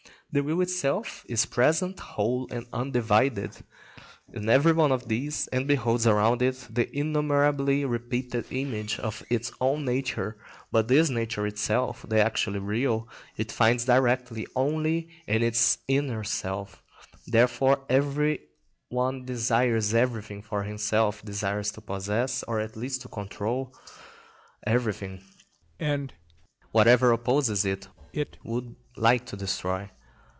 The 0.33 0.43
will 0.43 0.61
itself 0.61 1.25
is 1.27 1.45
present, 1.45 1.99
whole 1.99 2.47
and 2.51 2.65
undivided, 2.71 3.65
in 4.31 4.47
every 4.47 4.71
one 4.71 4.93
of 4.93 5.09
these, 5.09 5.47
and 5.47 5.67
beholds 5.67 6.07
around 6.07 6.41
it 6.41 6.67
the 6.69 6.87
innumerably 6.97 7.83
repeated 7.83 8.45
image 8.49 8.97
of 8.97 9.23
its 9.29 9.51
own 9.59 9.83
nature; 9.83 10.37
but 10.71 10.87
this 10.87 11.09
nature 11.09 11.45
itself, 11.45 12.05
the 12.07 12.23
actually 12.23 12.59
real, 12.59 13.09
it 13.35 13.51
finds 13.51 13.83
directly 13.83 14.47
only 14.55 15.09
in 15.27 15.43
its 15.43 15.79
inner 15.89 16.23
self. 16.23 16.81
Therefore 17.27 17.83
every 17.89 18.39
one 18.87 19.25
desires 19.25 19.93
everything 19.93 20.41
for 20.41 20.63
himself, 20.63 21.25
desires 21.25 21.73
to 21.73 21.81
possess, 21.81 22.41
or 22.43 22.61
at 22.61 22.77
least 22.77 23.01
to 23.01 23.09
control, 23.09 23.75
everything, 24.65 25.23
and 25.77 26.13
whatever 26.71 27.11
opposes 27.11 27.65
it 27.65 27.89
it 28.13 28.37
would 28.45 28.77
like 28.95 29.25
to 29.25 29.35
destroy. 29.35 29.89